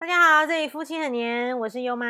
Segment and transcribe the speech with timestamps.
[0.00, 2.06] 大家好，这里夫妻很黏，我是优妈。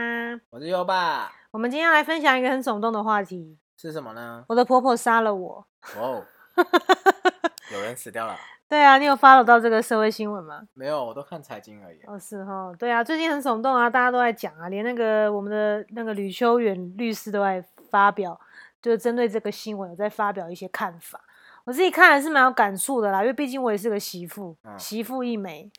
[0.50, 3.56] 我是优爸，我们今天要来分享一个很耸动的话题。
[3.78, 4.44] 是什么呢？
[4.46, 5.66] 我的婆婆杀了我。
[5.96, 6.22] 哦，
[7.72, 8.36] 有人死掉了？
[8.68, 10.60] 对啊，你有 follow 到这个社会新闻吗？
[10.74, 12.00] 没有，我都看财经而已。
[12.06, 18.38] 哦，是哈，对啊，最近很耸动啊，大家都在讲啊，连那个我们的那个吕秋远律师都在发表，
[18.82, 21.18] 就是针对这个新闻有在发表一些看法。
[21.64, 25.70] 我自己看还是蛮有感触的啦，因为毕竟我也是个媳妇，嗯媳妇一枚。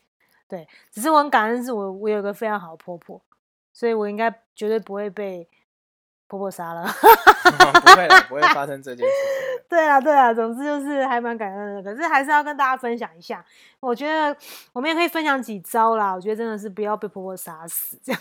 [0.50, 3.22] 对，只是我很感恩，是我我有个非常好的婆婆，
[3.72, 5.48] 所以我应该绝对不会被
[6.26, 6.84] 婆婆杀了。
[6.90, 9.64] 不会的，不会发生这件事情。
[9.68, 11.82] 对啊，对啊，总之就是还蛮感恩的。
[11.82, 13.44] 可是还是要跟大家分享一下，
[13.78, 14.36] 我觉得
[14.72, 16.12] 我们也可以分享几招啦。
[16.12, 18.20] 我觉得真的是不要被婆婆杀死，这样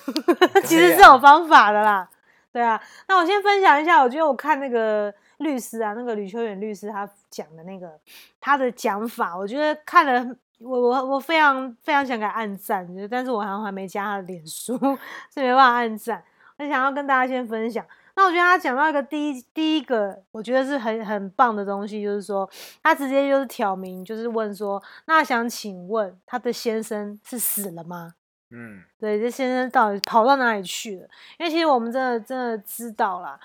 [0.64, 2.08] 其实是有方法的啦。
[2.52, 8.00] 对啊，那我先分享一下，我觉得我看那个律师啊，那个吕秋远律师他讲的那个
[8.40, 10.36] 他的讲法，我觉得看了。
[10.60, 14.78] 我我我非常非常想给他按赞，但是我好像还没加他的脸书，
[15.30, 16.24] 所以没办法按赞。
[16.58, 17.86] 我想要跟大家先分享。
[18.16, 22.50] 那我觉得他讲到一个第一第一个，我觉得是很很棒的东西，就是说
[22.84, 28.16] 他直接就是挑明，就是问说，那想请问他的先生是死了吗？
[28.52, 31.08] 嗯，对，这先生到底跑到哪里去了？
[31.38, 33.40] 因为其实我们真的真的知道啦，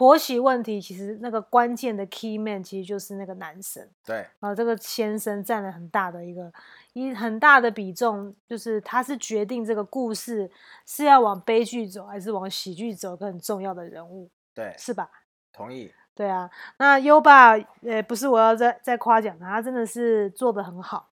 [0.00, 3.86] 婆媳问题其实那个关键的 key man 其实就是那个男生。
[4.02, 6.50] 对，啊，这个先生占了很大的一个
[6.94, 10.50] 一很大的比重，就是他是决定这个故事
[10.86, 15.10] 是要往悲剧走还是往喜剧走，一个很重要的人物，对，是吧？
[15.52, 15.92] 同意。
[16.14, 17.50] 对啊，那优爸，
[17.82, 21.10] 呃，不是我要再再夸奖他，他真的是做的很好，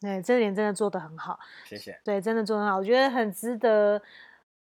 [0.00, 2.00] 对，这点真的做的很好，谢谢。
[2.02, 4.02] 对，真的做得很好，我觉得很值得，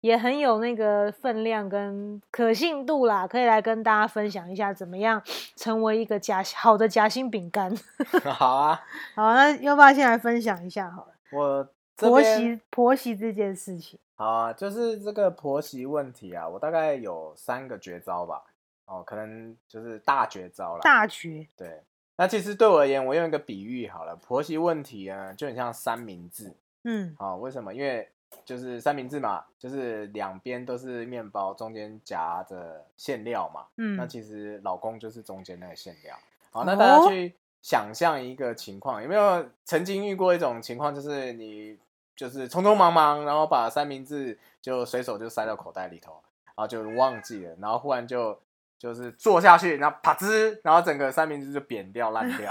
[0.00, 5.22] 也很有那个分量跟可信度啦，可以来跟大家分享一下，怎么样
[5.56, 7.74] 成为一个夹好的夹心饼干。
[8.34, 8.80] 好啊，
[9.14, 13.98] 好，那优爸先来分享一下好了，我婆媳婆媳这件事情。
[14.16, 18.42] 好啊，就是这个婆媳问题啊，我大概有三个绝招吧。
[18.86, 20.80] 哦，可能就是大绝招了。
[20.80, 21.80] 大绝，对，
[22.16, 26.52] 那其实对我而言，我用一个比喻好了，婆媳问题啊，就很像三明治。
[26.82, 27.72] 嗯好、为什么？
[27.72, 28.10] 因为
[28.44, 33.66] 就是三明治嘛，就是两边都是面包，中间夹着馅料嘛。
[33.76, 36.16] 嗯那嗯其实老公就是中间那个馅料。
[36.50, 41.78] 好，那大家哦去想象一个情况，有没有曾经遇过一种情况，就是你
[42.16, 48.38] 就是匆匆忙忙，然后把三明治就随手就塞到口袋里头，然后就忘记了，然后忽然就
[48.78, 52.50] 就是坐下去，然后啪吱，然后整个三明治就扁掉烂掉。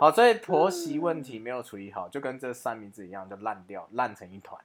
[0.00, 4.60] 好，所以婆媳问题 没有处理好，就跟这三明治一样，就烂掉，烂成一团。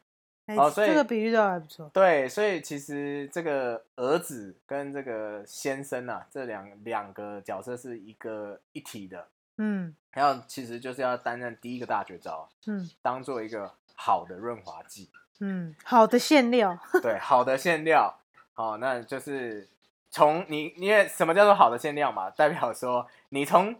[0.45, 1.89] 哎、哦所以这个比喻倒还不错。
[1.93, 9.27] 对，所以其实这个儿子跟这个先生啊，这两两个角色是一个一体的，
[9.57, 15.09] 嗯然后其实就是要担任第一个大绝招，嗯当做一个好的润滑剂，
[15.39, 16.77] 嗯，好的馅料。
[17.01, 18.19] 对，好的馅料，
[18.53, 19.69] 好、那就是
[20.11, 22.29] 从你，因为什么叫做好的馅料嘛？
[22.29, 23.75] 代表说你从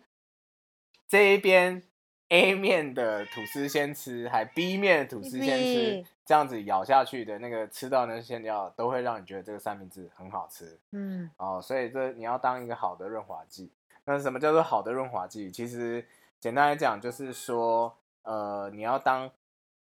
[1.07, 1.83] 这一边
[2.33, 11.61] A 面的吐司先吃，还 B 面的吐司先吃这样子咬下去的那个吃到那个馅料，都会让你觉得这个三明治很好吃嗯哦。
[11.61, 13.71] 所以这你要当一个好的润滑剂。
[14.05, 15.51] 那什么叫做好的润滑剂？
[15.51, 16.03] 其实
[16.39, 19.29] 简单来讲，就是说，呃，你要当，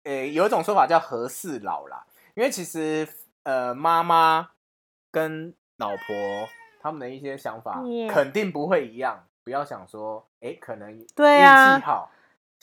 [0.02, 2.04] 呃，有一种说法叫和事佬啦，
[2.34, 3.08] 因为其实
[3.44, 4.50] 呃，妈妈
[5.10, 6.14] 跟老婆
[6.82, 12.10] 他们的一些想法肯定不会一样，不要想说，哎，可能对啊运气好，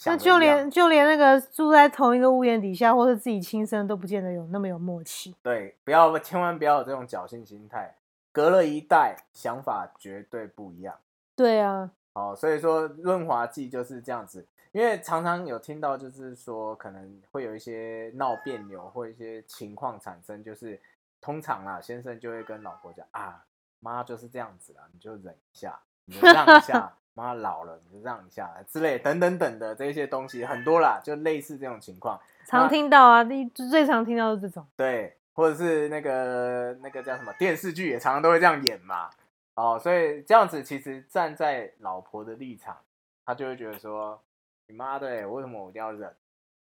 [0.06, 5.36] 那就连就连那个住在同一个屋檐底下，或是自己亲生，都不见得有那么有默契。
[5.42, 7.96] 对，不要千万不要有这种侥幸心态，
[8.32, 11.00] 隔了一代，想法绝对不一样。
[11.36, 20.80] 对啊，哦，所以说润滑剂就是这样子，因为常常有听到，就是说可能会有一些闹别扭或一些情况产生，就是
[21.22, 23.46] 通常啊，先生就会跟老婆讲啊，
[23.80, 34.66] 妈就是这样子啦，你就忍一下，你就让一下， 妈老了你就让一下之类等等等的这些东西很多啦，就类似这种情况，常听到啊，第最常听到的是这种。
[34.76, 39.10] 对，或者是那个那个叫什么电视剧也常常都会这样演嘛。
[39.56, 42.76] 哦，所以这样子其实站在老婆的立场，
[43.24, 44.20] 她就会觉得说，
[44.68, 46.12] 你妈的，为什么我一定要忍？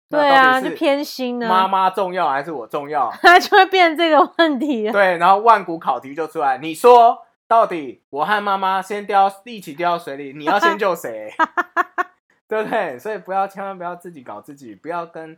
[0.08, 3.10] 那对啊，就是偏心呢，妈妈重要还是我重要？
[3.20, 4.90] 它就会变成这个问题。
[4.90, 11.34] 对，然后万古考题就出来，你说到底我和妈妈先掉一起掉到水里，你要先救谁？
[12.46, 12.96] 对不对？
[12.96, 15.36] 所以不要千万不要自己搞自己，不要跟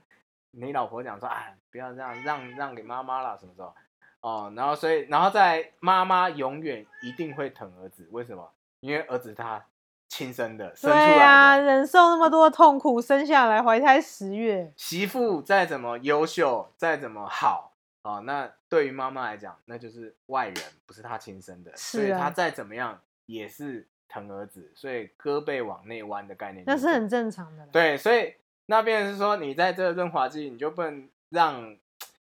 [0.51, 3.75] 你老婆讲说，哎，不要这样让让给妈妈了，什么时候？
[4.21, 8.47] 哦，然后所以然后在妈妈永远一定会疼儿子，为什么？
[8.81, 9.65] 因为儿子他
[10.11, 11.63] 亲生的生出来对呀、的。
[11.63, 17.72] 忍受那么多痛苦，生下来怀胎十月，媳妇再怎么优秀，再怎么好，
[18.03, 20.57] 哦，那对于妈妈来讲，那就是外人，
[20.87, 27.69] 不是她亲生的，所以她再怎么样也是疼儿子，所以胳膊往内弯的概念那是很正常的啦。
[27.73, 28.35] 对，所以
[28.67, 31.77] 那边是说，你在这个润滑剂，你就不能让，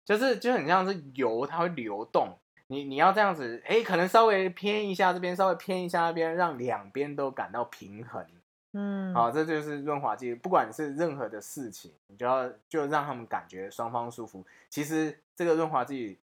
[0.05, 2.37] 就是就很像是油，它会流动。
[2.67, 8.25] 你你要这样子，哎，可能稍微偏一下这边，稍微偏一下那边，让两边都感到平衡。
[8.73, 10.33] 嗯，好、这就是润滑剂。
[10.33, 14.47] 不管是任何的事情，你就要就让他们感觉双方舒服。
[14.69, 16.19] 其实这个润滑剂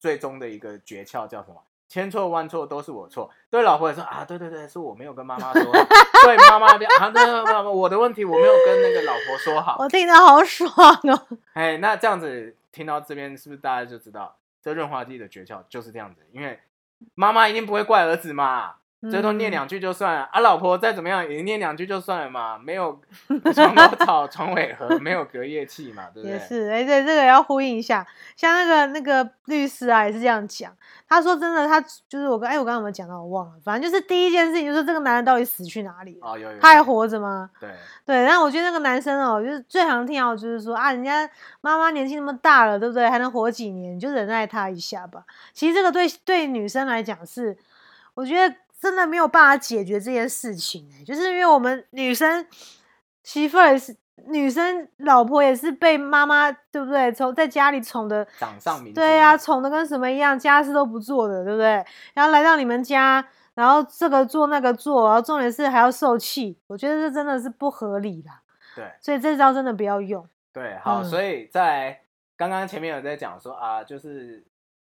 [0.00, 1.62] 最终的一个诀窍叫什么？
[1.86, 3.30] 千错万错都是我错。
[3.48, 5.62] 对老婆也说啊，对对对，是我没有跟妈妈说。
[6.24, 9.76] 对妈妈那边啊，对对对，我的问题我没有跟那个老婆说好。
[9.78, 10.68] 我听得好爽
[11.04, 11.38] 哦。
[11.52, 16.22] 哎，那这样子听到这边，是不是大家就知道这润滑剂的诀窍就是这样子？
[16.32, 16.58] 因为
[17.14, 18.74] 妈妈一定不会怪儿子嘛，
[19.10, 20.40] 最多念嗯两句就算了、啊。
[20.40, 23.00] 老婆再怎么样也念两句就算了嘛，没有
[23.54, 26.32] 床头吵，床尾和，没有隔夜气嘛，对不对？
[26.32, 28.06] 也是，哎、对，这个也要呼应一下。
[28.36, 30.72] 像那个那个律师啊，也是这样讲。
[31.08, 33.22] 他说真的，他就是我刚哎，我刚刚有没有讲到？
[33.22, 33.52] 我忘了。
[33.64, 36.32] 反正就是第一件事情，就是这个男人到底死去哪里了？
[36.32, 37.48] 哦，有有，他还活着吗？
[37.60, 37.70] 对，
[38.04, 41.28] 对，然后我觉得那个男生哦，就是最常听到就是说啊，人家
[41.60, 43.08] 妈妈年纪那么大了，对不对？
[43.08, 45.22] 还能活几年，你就忍耐他一下吧。
[45.52, 47.56] 其实这个对对女生来讲是，
[48.14, 52.46] 我觉得真的没有办法解决这件事情、欸，就是因为我们女生
[53.22, 53.96] 媳妇儿也是。
[54.28, 57.12] 女生老婆也是被妈妈对不对？
[57.12, 61.84] 从在家里宠的，掌上明珠对呀、嘛宠的跟什么一样，家事都不做的，对不对？
[62.14, 63.24] 然后来到你们家，
[63.54, 68.40] 然后这个做那个做，然后重点是还要受气，我觉得这真的是不合理啦。
[68.74, 70.26] 对所以这招真的不要用。
[70.50, 72.00] 对，好，嗯所以在
[72.38, 74.42] 刚刚前面有在讲说啊，就是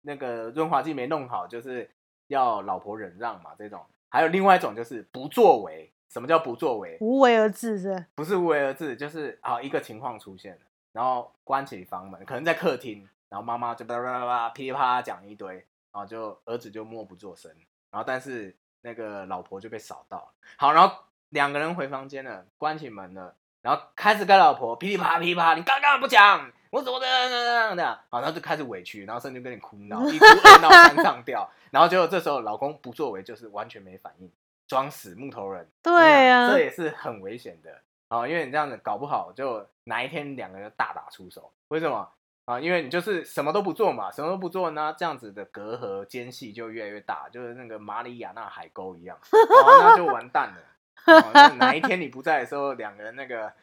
[0.03, 1.89] 那个润滑剂没弄好，就是
[2.27, 3.85] 要老婆忍让嘛，这种。
[4.09, 5.91] 还有另外一种就是不作为。
[6.07, 6.97] 什么叫不作为？
[7.01, 10.61] 无为而治是不是无为而治，就是啊一个情况出现了，
[10.93, 17.51] 然后关起房门，可能在客厅，然后妈妈就叭叭叭叭噼里啪啦讲一堆，然后就儿子就默不作声，
[17.91, 20.27] 然后但是那个老婆就被扫到了。
[20.55, 20.95] 好，然后
[21.29, 34.29] 两个人回房间了，关起门了，然后开始跟老婆噼里啪啦噼里啪啦，你刚刚不讲，我怎么的的的，好，然后就开始委屈，然后甚至跟你哭闹，一哭二闹三上吊，然后结果这时候老公不作为，就是完全没反应。
[34.67, 37.69] 装死木头人，对啊这也是很危险的
[38.07, 41.51] 啊、因为你这样子搞不好，就哪一天两个人大打出手。
[41.69, 42.09] 为什么
[42.45, 42.59] 啊？
[42.59, 51.13] 因为你就是什么都不做嘛，什么都不做呢，这样子的隔阂间隙就越来越大，就是那个马里亚纳海沟一样，哦、那就完蛋了。
[51.13, 53.53] 哦那哪一天你不在的时候，两个人那个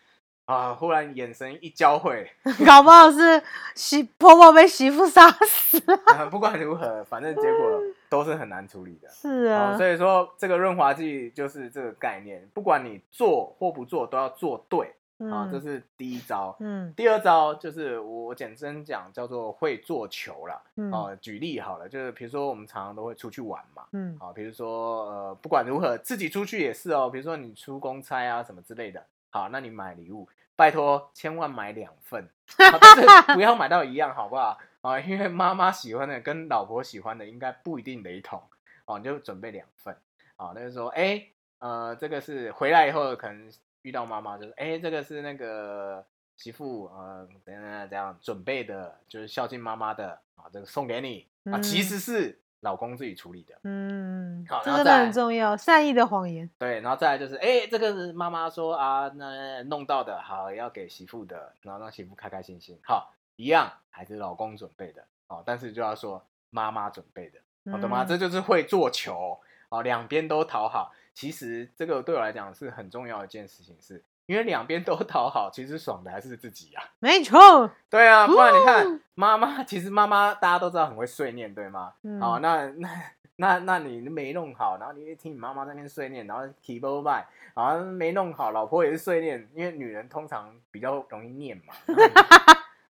[0.44, 2.30] 啊，忽然眼神一交汇，
[2.66, 3.42] 搞不好是
[3.74, 5.78] 媳婆婆被媳妇杀死。
[6.14, 9.08] 啊不管如何，反正结果都是很难处理的。
[9.14, 14.94] 是啊，哦，所以说这个润滑剂就是这个概念，不管你做或不做，都要做对
[15.30, 16.56] 啊、这嗯是第一招。
[16.58, 20.60] 嗯第二招就是我我简称讲叫做会做球啦。
[20.76, 29.00] 嗯哦，举例好了，就是比如说我们常常都会出去玩嘛，嗯啊，比如说呃，不管如何自己出去也是哦，比如说你出公差啊什么之类的，
[29.32, 32.22] 好，那你买礼物，拜托千万买两份，
[32.58, 34.58] 啊但是不要买到一样，好不好？
[34.82, 38.42] 啊，因为妈妈喜欢的跟老婆喜欢的应该不一定雷同，
[38.84, 39.96] 哦，你就准备两份，
[40.36, 41.26] 啊，那就说，哎，
[41.60, 43.50] 呃，这个是回来以后可能
[43.80, 46.04] 遇到妈妈，就是，哎，这个是那个
[46.36, 51.82] 媳妇，呃，等等这样准备的，就是孝敬妈妈的，啊，这个送给你，啊，其嗯。
[51.84, 53.54] 实是老公自己处理的。
[53.62, 56.50] 嗯好，这真的然后再很重要，善意的谎言。
[56.58, 62.78] 对，然后再来就是，哎，这个是妈妈说啊，那弄到的好要给媳妇的，然后让媳妇开开心心。
[62.82, 67.38] 好，一样还是老公准备的，哦，但是就要说妈妈准备的，
[67.70, 68.04] 好的吗？
[68.04, 69.38] 嗯这就是会做球，
[69.68, 70.92] 哦，两边都讨好。
[71.14, 76.82] 其实这个对我来讲是很重要的一件事情是，因为两边都讨好，其实爽的还是自己啊。
[77.00, 77.70] 没错。
[77.90, 81.92] 对啊，不然你哦看妈妈，其实妈妈大家都知道很会碎念，对吗？
[82.02, 82.88] 嗯好，那那
[83.36, 91.74] 那那你没弄好，然后你一听你妈妈在那边碎念，然后 keyboard by，然后没弄好，老婆也是碎念，因为女人通常比较容易念嘛。
[91.84, 92.12] 然后你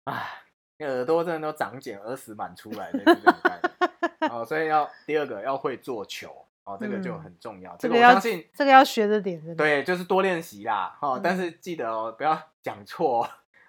[0.03, 0.27] 唉，
[0.77, 4.29] 那耳朵真的都长茧，耳屎满出来的这种概念。
[4.31, 7.75] 哦，所以要第二个要会做球，哦，这个就嗯很重要。
[7.77, 9.55] 这个要这个我相信这个要学着点，的。
[9.55, 13.23] 对，就是多练习啦，哦，但是记得哦，不要 讲错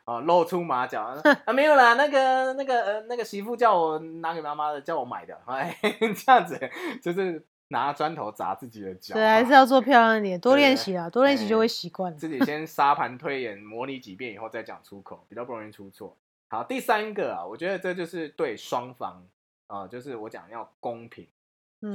[0.04, 1.02] 哦，哦，露出马脚
[1.46, 5.76] 啊，没有啦，那个那个呃那个媳妇叫我拿给妈妈的，叫我买的，哎，
[6.14, 6.58] 这样子
[7.02, 12.18] 就是拿砖头砸自己的脚，对，还是要做漂亮一点，多对练习啦，多练习就哎会习惯了。
[12.18, 16.14] 自己先沙盘推演，模拟几遍以后再讲出口，比较不容易出错。
[16.48, 19.26] 好，第三个啊，我觉得这就是对双方
[19.68, 21.28] 啊、就是我讲要公平，嗯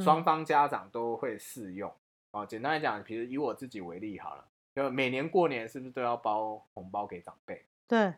[0.03, 1.94] 双方家长都会适用
[2.32, 7.63] 哦，简单来讲，比如以我自己为例好了，就每年过年是不是都要包红包给长辈？
[7.88, 8.13] 对，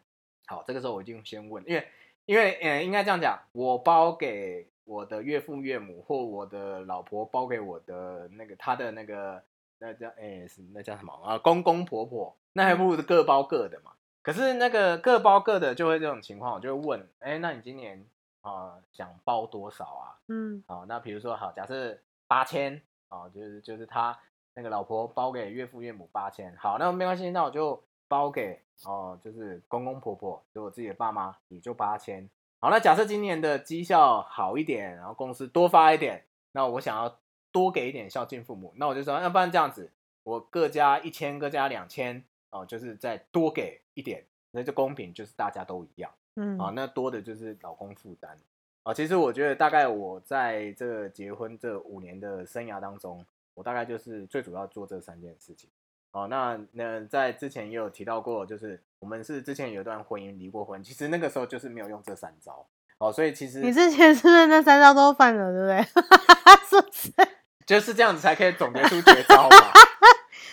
[0.47, 1.87] 好，这个时候我一定先问，因为
[2.25, 9.43] 因为呃，应该这样讲，我包给我的岳父岳母，或我的老婆包给我的那个他的那个
[9.77, 11.37] 那叫哎是那叫什么啊？
[11.37, 13.91] 公公婆婆，那还不如各包各的嘛。
[14.21, 18.05] 可是那个各包各的，就会这种情况，我就会问，哎，那你今年
[18.55, 20.19] 啊、想包多少啊？
[20.27, 24.17] 嗯好，那比如说好，假设八千啊，就是就是他
[24.53, 32.29] 那个老婆包给岳父岳母八千，好，那没关系，那我就包给哦、就是公公婆婆，就我自己的爸妈，也就八千。
[32.61, 37.19] 好，那假设今年的绩效好一点，然后公司多发一点，那我想要
[37.51, 39.91] 多给一点孝敬父母，那我就说，要不然这样子，
[40.23, 46.11] 我各加一千，各加两千，哦，就是再多给一点，那就公平，就是大家都一样。
[46.39, 48.37] 嗯啊，那多的就是老公负担
[48.83, 48.93] 啊。
[48.93, 55.69] 其实我觉得大概我在这个结婚这五年的生涯当中，我大概就是最主要做这三件事情。
[56.11, 62.65] 哦，那那在之前也有提到过，就是我们是之前有一段婚姻离过婚，其实那个时候就是没有用这三招
[62.97, 65.83] 哦，所以其实你之前是不是那三招都犯了，对不对？
[66.67, 67.11] 是不是？
[67.67, 69.57] 就是这样子才可以总结出绝招嘛。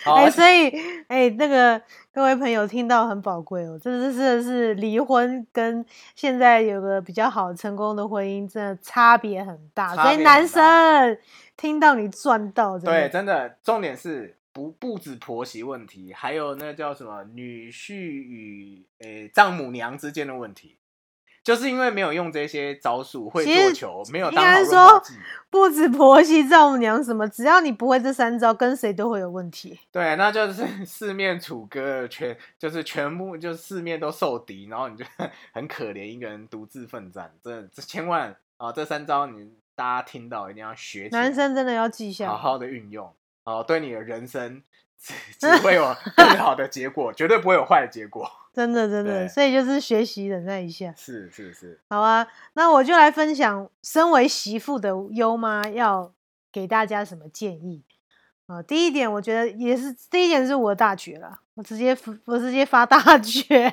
[0.03, 0.69] 好，哎、所以
[1.07, 1.81] 哎、那个
[2.13, 5.85] 各位朋友听到很宝贵哦，真的是离婚跟
[6.15, 9.95] 现在有个比较好成功的婚姻，真的差别很大。
[9.95, 11.17] 差所以男生
[11.57, 20.76] 听到你赚到，对，真的，重点是不不止婆媳问题，还有那叫什么女婿与诶丈母娘之间的问题，
[21.47, 25.13] 就是因为没有用这些招数，会做球，没有应当好润滑剂。
[25.49, 29.79] 不止婆媳、丈母娘什么，只要你不会这三招，跟谁都会有问题。
[29.89, 35.05] 对，那就是四面楚歌，全就是全部就是四面都受敌，然后你就
[35.53, 37.33] 很可怜一个人独自奋战。
[37.41, 41.07] 这这千万啊，这三招你大家听到一定要学。
[41.13, 42.27] 男生真的要记下。
[42.27, 43.09] 好好的运用，
[43.45, 44.61] 哦，对你的人生
[44.99, 48.29] 只只会有更好的结果，绝对不会有坏的结果。
[48.53, 50.93] 真的真的，所以就是学习忍耐一下。
[50.97, 56.11] 是是是，好啊，那我就来分享身为媳妇的优妈要
[56.51, 57.83] 给大家什么建议
[58.47, 63.71] 啊、第一点，我觉得也是第一点是我的大绝了，我直接我直接发大绝，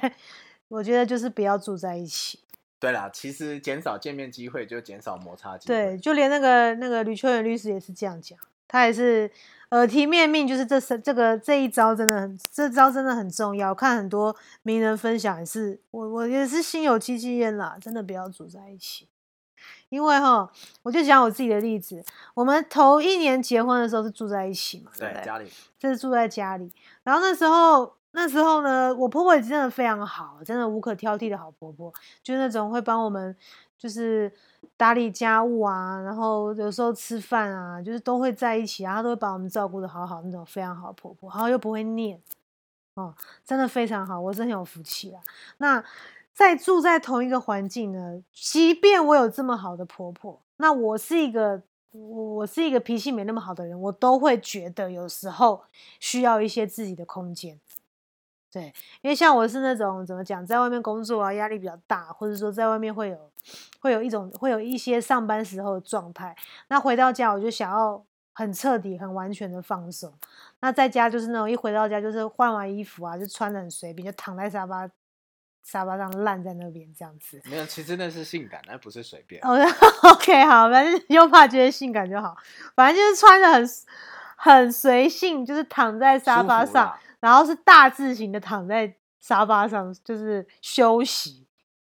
[0.68, 2.40] 我觉得就是不要住在一起。
[2.78, 5.74] 对啦，其实减少见面机会就减少摩擦机会。
[5.74, 8.38] 对，就连那个那个吕秋远律师也是这样讲，
[8.68, 9.30] 他也是
[9.74, 13.74] 耳提面命，就是这三这个这一招真的很，这招真的很重要。
[13.74, 19.08] 看很多名人分享也是，我我也是心有戚戚焉啦，真的不要住在一起。
[19.88, 20.50] 因为哈，
[20.82, 22.04] 我就讲我自己的例子，
[22.34, 26.72] 我们头一年结婚的时候是住在一起嘛，对家里这是住在家里。
[27.02, 33.34] 然后那时候，那时候呢，我婆婆也真的非常好，真的无可挑剔的好婆婆，就是那种会帮我们
[33.84, 34.32] 就是
[34.78, 42.18] 打理家务啊，然后有时候吃饭啊，就是都会在一起啊，她都会把我们照顾的好好，那种非常好的婆婆，然后又不会念，
[42.94, 43.14] 哦，
[43.44, 45.22] 真的非常好，我是很有福气啊。
[45.58, 45.84] 那
[46.32, 51.60] 在住在同一个环境呢，即便我有这么好的婆婆，那我是一个
[51.90, 55.62] 我我是一个脾气没那么好的人，我都会觉得有时候
[56.00, 57.60] 需要一些自己的空间。
[58.54, 63.18] 对，因为像我是那种怎么讲，在外面工作啊，压力比较大，或者说在外面会有
[63.80, 66.36] 会有一种会有一些上班时候的状态，
[66.68, 68.00] 那回到家我就想要
[68.32, 70.14] 很彻底、很完全的放松。
[70.60, 74.88] 那在家就是那种一回到家就是换完衣服啊，就穿的很随便，就躺在沙发
[75.64, 77.42] 沙发上烂在那边这样子。
[77.46, 79.42] 没有，其实那是性感，那不是随便。
[79.44, 79.58] 哦，
[80.14, 82.36] OK，好，反正又怕觉得性感就好，
[82.76, 83.68] 反正就是穿的很
[84.36, 91.46] 很随性，就是躺在沙舒发上，然后是大字型的躺在沙发上，就是休息。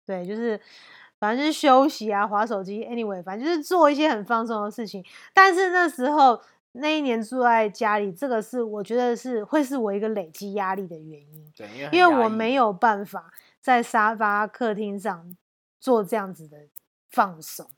[0.06, 0.60] 对，就是
[1.18, 5.04] 反正就是休息啊，划手机，anyway，反正就是做一些很放松的事情。
[5.34, 6.40] 但是那时候
[6.70, 11.52] 那一年住在家里，这个是我觉得是会是我一个累积压力的原因。
[11.56, 15.36] 对，因为因为我没有办法在沙发客厅上
[15.80, 16.56] 做这样子的
[17.10, 17.68] 放松，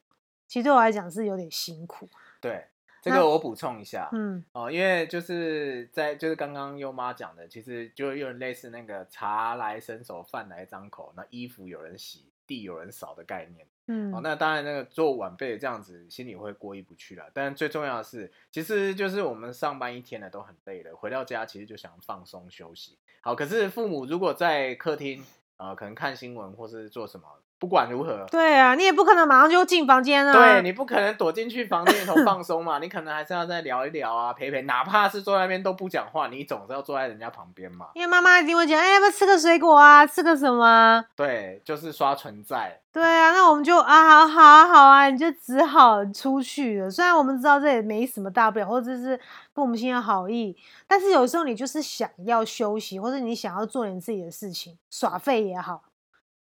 [0.46, 2.06] 其实对我来讲是有点辛苦。
[2.42, 2.66] 对
[3.08, 13.66] 这那个我补充一下，嗯，哦，因为就是在就是刚刚优妈讲的，其实就有点类似那个茶来伸手，饭来张口，那衣服有人洗，地有人扫的概念。
[13.90, 17.24] 嗯，哦，那当然那个做晚辈这样子，心里会过意不去了。
[17.32, 22.98] 但最重要的是，其实就是我们上班一天呢都很累了，回到家其实就想放松休息。
[23.22, 25.24] 好，可是父母如果在客厅，
[25.56, 27.26] 呃，可能看新闻或是做什么，
[27.58, 30.32] 不管如何，对啊，你也不可能马上就进房间啊。
[30.32, 37.88] 对你不可能躲进去房间里头放松嘛，你可能还是要再聊一聊啊，陪陪，哪怕是坐在那边都不讲话，你总是要坐在人家旁边嘛。
[37.94, 40.06] 因为妈妈一定会讲，哎，要不要吃个水果啊？
[40.06, 41.04] 吃个什么啊？
[41.16, 42.80] 对，就是刷存在。
[42.92, 46.90] 对啊，那我们就啊，好好啊，好啊，你就只好出去了。
[46.90, 49.18] 虽然我们知道这也没什么大不了，或者是
[49.52, 55.82] 父母亲的好意，但是有时候你就是想要休息，或者你想要做点自己的事情，耍废也好。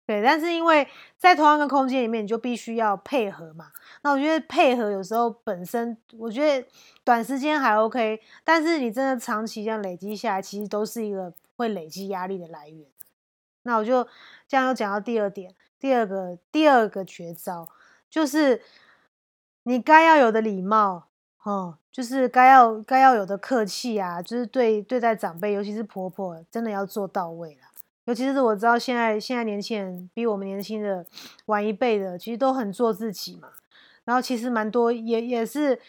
[0.05, 0.85] 对，但是因为
[1.17, 3.71] 在同样的空间里面，你就必须要配合嘛。
[4.01, 6.67] 那我觉得配合有时候本身，我觉得
[7.05, 12.85] 短时间还 OK，但是你真的长期这样累积下来，其实都是一个会累积压力的来源。
[13.63, 14.05] 那我就
[14.45, 17.69] 这样又讲到第二点，第二个第二个绝招
[18.09, 18.61] 就是
[19.63, 21.07] 你该要有的礼貌，
[21.43, 27.72] 哦，就是该要该要有的客气啊，就是对对待长辈，尤其是婆婆，真的要做到位了。
[28.05, 31.05] 尤其是我知道现在现在年轻人比我们年轻的
[31.45, 33.47] 晚一辈的，其实都很做自己嘛。
[34.03, 35.79] 然后其实蛮多也也是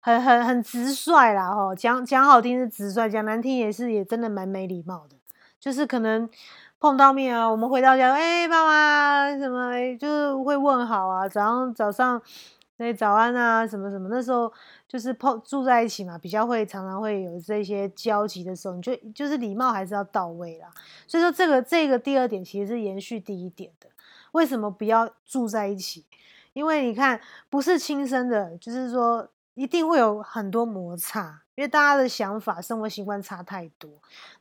[0.00, 5.16] 很很很直率啦，吼，讲讲好听是直率，讲难听也是也真的蛮没礼貌的。
[5.58, 6.28] 就是可能
[6.78, 12.22] 碰到面啊，我们回到家，哎，爸妈什么，就是会问好啊，早上早上。
[12.76, 14.52] 那早安啊，什么什么，那时候
[14.88, 20.68] 就是碰住在一起嘛，比较会常常会有这些交集的时候，你就就是礼貌还是要到位啦。
[21.06, 23.88] 所以说这个这个第二点其实是延续第一点的。
[24.32, 26.04] 为什么不要住在一起？
[26.52, 33.88] 因为你看不是亲生的，就是说一定会有很多摩擦，因为大家的想法、生活习惯差太多。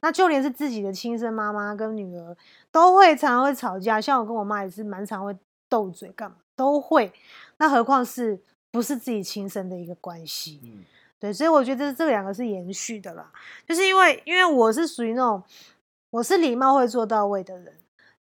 [0.01, 2.35] 那就连是自己的亲生妈妈跟女儿
[2.71, 5.35] 都会常常会吵架，像我跟我妈也是蛮常会
[5.73, 7.11] 斗嘴，干嘛都会。
[7.57, 8.39] 那何况是
[8.69, 10.59] 不是自己亲生的一个关系？
[10.63, 10.83] 嗯，
[11.17, 13.31] 对，所以我觉得这两个是延续的啦。
[13.67, 15.41] 就是因为，因为我是属于那种
[16.11, 17.73] 我是礼貌会做到位的人，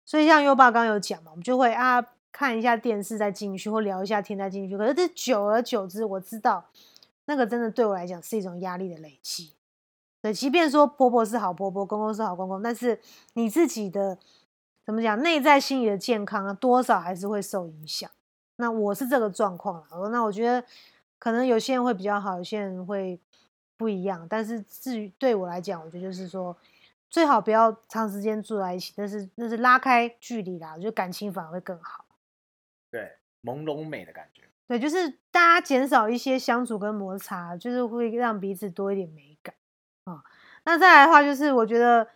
[0.05, 2.01] 所以像优爸刚有讲嘛，我们就会啊
[2.31, 4.77] 看一下电视再进去，或聊一下天再进去。
[4.77, 6.63] 可是这久而久之，我知道
[7.25, 9.51] 那个真的对我来讲是一种压力的累积。
[10.21, 12.97] 对，即便说婆婆是好婆婆，公公是好公公，但是
[13.33, 14.17] 你自己的
[14.85, 18.09] 怎么讲，内在心理的健康啊，多少还是会受影响。
[18.57, 20.65] 那我是这个状况了，那我觉得
[21.17, 23.19] 可能有些人会比较好，有些人会
[23.75, 24.25] 不一样。
[24.29, 26.55] 但是至于对我来讲，我觉得就是说，
[27.09, 32.05] 最好不要长时间住在一起，但是那是拉开距离啦，我觉得感情反而会更好。
[32.91, 34.43] 对，朦胧美的感觉。
[34.67, 39.53] 对，就是大家减少一些相处跟摩擦，就是会让彼此多一点美感
[40.05, 40.23] 啊。
[40.63, 42.07] 那再来的话，就是我觉得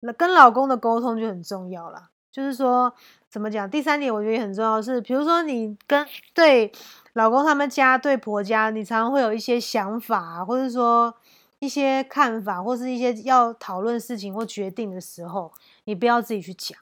[0.00, 2.10] 那跟老公的沟通就很重要了。
[2.32, 2.94] 就是说，
[3.28, 3.68] 怎么讲？
[3.68, 6.70] 第三点我觉得也很重要，是比如说你跟对
[7.14, 11.12] 老公他们家、对婆家，你常常会有一些想法，或者说
[11.58, 15.52] 一些看法，或是一些要讨论事情或决定的时候，
[15.86, 16.78] 你不要自己去讲，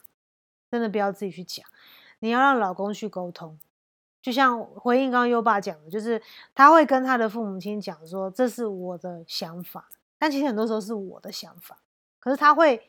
[0.69, 1.65] 真的不要自己去讲，
[2.19, 3.57] 你要让老公去沟通。
[4.21, 6.21] 就像回应刚刚优爸讲的，就是
[6.53, 11.79] 他会跟他的父母亲讲说，这是我的想法，但其实很多时候是我的想法，
[12.19, 12.79] 可是他会。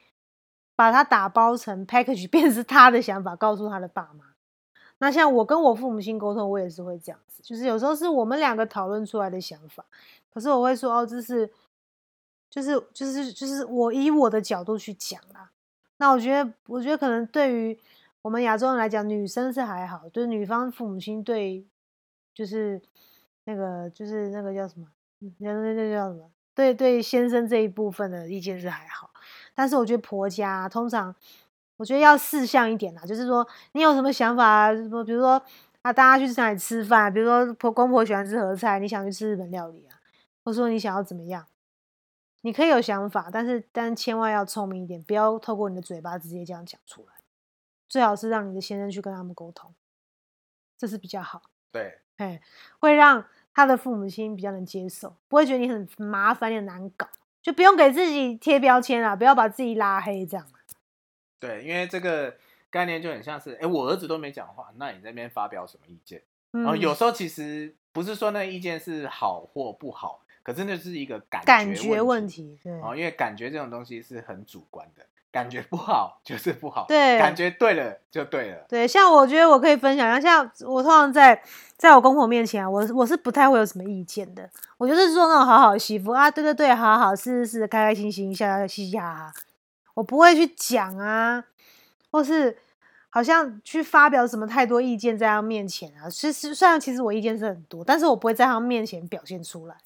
[0.80, 4.24] 把它打包成 package， 变是他的想法，告诉他的爸妈。
[4.96, 9.84] 那像我跟我父母亲沟通，我也是会这样子，就是有时候是我们两个讨论出来的想法，
[10.32, 11.50] 可是我会说哦，这是，
[12.48, 15.50] 就是就是就是我以我的角度去讲啦。
[15.98, 17.78] 那我觉得，我觉得可能对于
[18.22, 21.62] 我们亚洲人来讲，女生是还好，就是女方父母亲对，
[22.32, 22.80] 就是
[23.44, 24.86] 那个就是那个叫什么，
[25.40, 26.30] 那那那叫什么？
[26.60, 29.10] 对对，先生这一部分的意见是还好。
[29.54, 31.14] 但是我觉得婆家通常，
[31.78, 35.42] 我觉得要事项一点啦，就是说你有什么想法，啊什么比如说
[35.80, 39.96] 啊，大家去哪里吃饭，比如说婆公婆喜欢吃合菜，你想去吃日本料理啊，
[40.44, 41.46] 或者说你想要怎么样，
[42.42, 47.14] 你可以有想法，但是但千万要聪明一点，不要透过你的嘴巴直接这样讲出来，
[47.88, 49.74] 最好是让你的先生去跟他们沟通，
[50.76, 51.40] 这是比较好。
[51.72, 52.42] 对，哎，
[52.78, 57.08] 会让他的父母亲比较能接受，不会觉得你很麻烦、很难搞。
[57.42, 60.46] 就不用给自己贴标签了，不要把自己拉黑这样。
[61.38, 62.36] 对，因为这个
[62.68, 66.20] 概念就很像是，哎，我儿子都没讲话，那你那边发表什么意见？
[66.50, 72.58] 然后有时候其实不是说那意见是好或不好，可是那是一个感感觉问题。
[72.62, 75.06] 对，哦，因为感觉这种东西是很主观的。
[75.32, 78.64] 感觉不好就是不好，对，感觉对了就对了。
[78.68, 81.40] 对，像我觉得我可以分享一下，像我通常在
[81.76, 89.32] 在我公婆面前啊，我我是不太会有什么意见的，我就是做那种好好的媳妇啊，对对对，好好是是是，开开心心，笑笑嘻嘻哈哈，
[89.94, 91.44] 我不会去讲啊，
[92.10, 92.58] 或是
[93.08, 96.10] 好像去发表什么太多意见在他面前啊。
[96.10, 99.76] 其实虽然其实我意见是很多，但是我不会在他面前表现出来。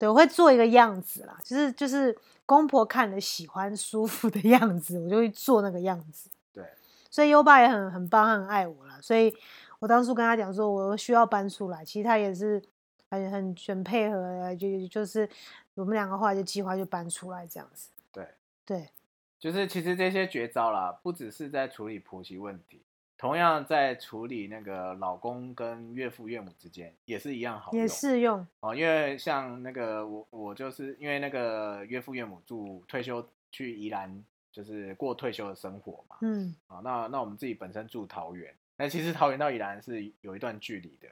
[0.00, 6.30] 对，我会做一个样子啦，就是就是公婆看了喜欢舒服的样子，我就会做那个样子。
[6.54, 6.64] 对，
[7.10, 8.98] 所以优爸也很很棒，很爱我啦。
[9.02, 9.30] 所以
[9.78, 12.62] 我当初跟他讲说，我需要搬出来，其实他也是
[13.10, 15.28] 很很很配合，就就是
[15.74, 17.90] 我们两个后来就计划就搬出来这样子。
[18.10, 18.26] 对
[18.64, 18.88] 对，
[19.38, 22.80] 就是其实这些绝招啦，不只是在处理婆媳问题，
[23.20, 27.82] 同样在处理那个老公跟岳父岳母之间也是一样好用。
[27.82, 28.46] 也适用。
[28.60, 36.16] 哦，因为像那个我我就是因为那个岳父岳母住退休去宜兰，就是过退休的生活嘛。
[36.22, 41.06] 嗯，啊，那那我们自己本身住桃园，那其实桃园到宜兰是有一段距离的。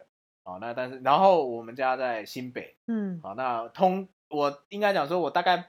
[0.45, 5.69] 哦，那但是然后我们家在新北，嗯，好，那通我应该讲说，我大概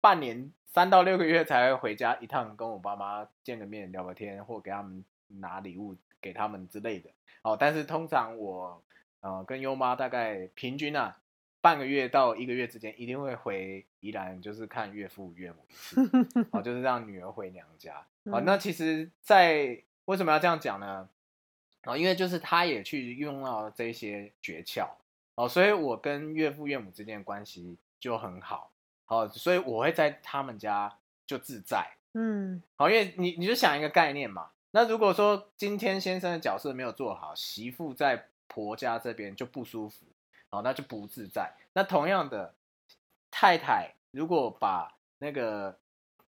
[0.00, 7.10] 半年三到六个月才会回家一趟，跟我爸妈见个面聊个天，或给他们拿礼物给他们之类的。
[7.42, 8.82] 哦，但是通常我
[9.20, 11.16] 呃跟优妈大概平均啊
[11.60, 16.00] 半个月到一个月之间，一定会回宜兰，就是看岳父岳母一次，
[16.52, 18.06] 哦，就是让女儿回娘家。
[18.24, 21.08] 哦，嗯那其实，在为什么要这样讲呢？
[21.84, 24.88] 哦，因为就是他也去用到这些诀窍
[25.36, 28.72] 哦，所以我跟岳父岳母之间的关系就很好
[29.06, 40.04] 哦，所以我会在他们家就自在嗯，好，因为你你就想一个概念嘛，那如果说今天先生的角色没有做好，媳妇在婆家这边就不舒服，
[40.50, 41.50] 哦，那就不自在。
[41.72, 42.52] 那同样的，
[43.30, 45.78] 太太如果把那个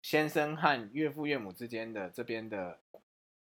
[0.03, 2.79] 先生和岳父岳母之间的这边的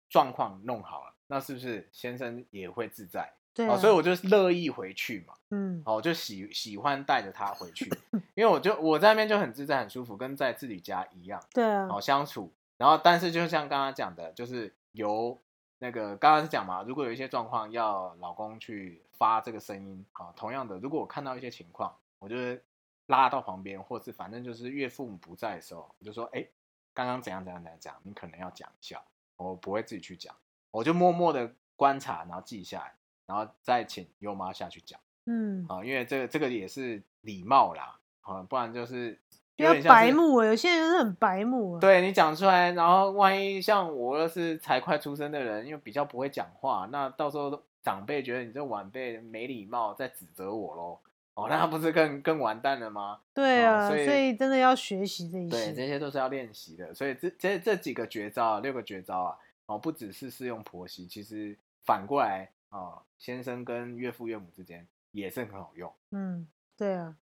[0.09, 3.33] 状况弄好了，那是不是先生也会自在？
[3.53, 7.91] 对、啊哦，所以我就乐意回去嘛，嗯哦，就喜喜欢带着他回去，
[8.33, 11.43] 因为我就我在那边就很自在很舒服，跟在自己家一样。
[11.53, 12.53] 对啊，好相处。
[12.77, 15.39] 然后，但是就像刚刚讲的，就是由
[15.77, 22.61] 那个刚刚是讲嘛，如果有一些状况要老公去发这个声音，啊，同样的，如果我看到一些情况，我就会
[23.07, 26.45] 拉到旁边，或是反正就是岳父母不在的时候，我就说，哎，
[26.93, 29.03] 刚刚怎样怎样怎样讲，你可能要讲一下，
[29.37, 30.35] 我不会自己去讲，
[30.71, 39.19] 我就默默的观察，然后记下来，然后再请优妈下去讲嗯，啊，因为这个这个也是礼貌啦，啊，不然就是
[39.55, 41.79] 比较白目啊，有些人就是很白目啊。
[41.79, 50.99] 对你讲出来，然后万一像我又是才快出生的人，因为比较不会讲话，那到时候长辈觉得你这晚辈没礼貌，在指责我喽。
[51.35, 53.19] 哦，那不是更更完蛋了吗？
[53.19, 55.73] 哦对啊，所以所以真的要学习这一对，些。
[55.73, 56.93] 这些都是要练习的。
[56.93, 65.91] 所以这这这几个绝招啊，六个绝招啊，哦，不只是适用婆媳，其实反过来哦，先生跟岳父岳母之间也是很好用。
[66.11, 67.13] 嗯，对啊，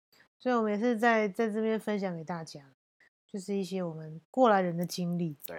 [0.43, 2.59] 所以我们也是在在这边分享给大家，
[3.31, 5.37] 就是一些我们过来人的经历。
[5.47, 5.55] 对，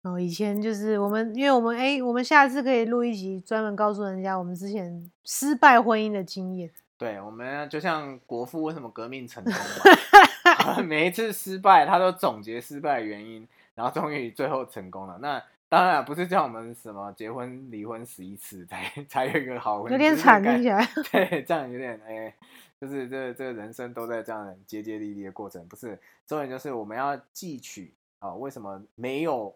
[0.00, 6.70] 然后以前就是我们，因为我们哎，我们下次可以录一集专门告诉人家我们之前失败婚姻的经验。
[6.96, 15.18] 对，我们就像国父为什么革命成功嘛， 每一次失败，他都总结失败的原因，然后终于最后成功了。
[15.20, 20.88] 那当然不是叫我们什么结婚离婚十一次才才有一个好婚姻，有点惨听起来。
[21.12, 22.34] 对，这样有点哎、
[22.80, 29.54] 就是这这个人生都在这样节节离离的过程，不是重点就是我们要汲取啊、为什么没有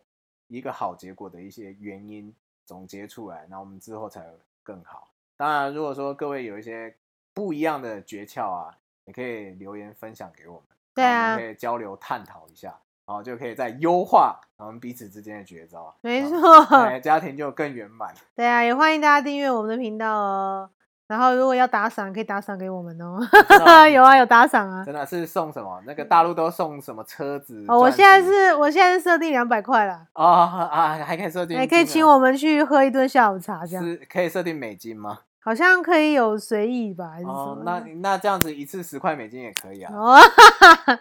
[0.49, 2.33] 一个好结果的一些原因
[2.65, 4.29] 总结出来，然后我们之后才会
[4.63, 5.09] 更好。
[5.37, 6.95] 当然，如果说各位有一些
[7.35, 12.69] 不一样的诀窍啊，也可以留言分享给我们，对啊可，以交流探讨一下，
[13.05, 17.01] 然后就可以再优化我们彼此之间的绝招啊，没啊错。
[17.01, 18.15] 家庭就更圆满。
[18.37, 20.71] 对啊，也欢迎大家订阅我们的频道哦。
[21.13, 23.19] 然后如果要打赏，可以打赏给我们哦。
[23.67, 24.83] 哦 有啊，有打赏啊。
[24.83, 25.79] 真的是送什么？
[25.87, 27.63] 那个大陆都送什么车子？
[27.69, 35.19] 哦，我钻现在是，我现在是设定两百块了，哦啊，还可以设定，也可以请，我们去喝一顿下午茶，这样是可以设定美金吗？
[35.45, 39.93] 好像可以有随意吧，还是什哦么，那那这样子一次十块美金也可以啊。
[39.93, 40.17] 哦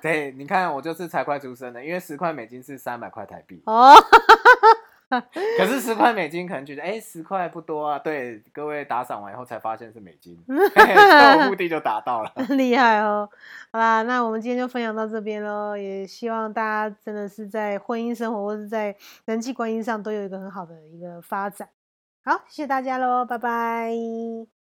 [0.02, 3.94] 对，你看我就是财会出身的，因为十块美金是三百块台币， 哦，
[5.58, 8.00] 可是十块美金可能觉得哎十块不多啊。
[8.00, 12.32] 对，各位打赏完以后才发现是美金， 目的就达到了。
[12.56, 13.30] 厉害哦！
[13.72, 18.96] 好啦，那我们今天就分享到这边喽，也希望大家真的是在婚姻生活或是在
[19.26, 21.68] 人际关系上都有一个很好的一个发展。
[22.24, 24.61] 好，谢谢大家喽，拜拜。